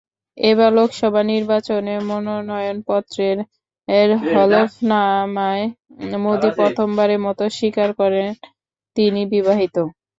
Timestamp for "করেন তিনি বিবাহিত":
7.99-9.75